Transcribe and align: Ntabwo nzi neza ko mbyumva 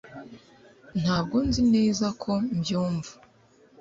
Ntabwo 1.01 1.35
nzi 1.47 1.61
neza 1.73 2.05
ko 2.21 2.31
mbyumva 2.55 3.11